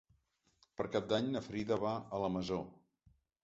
[0.79, 2.61] Per Cap d'Any na Frida va a la Masó.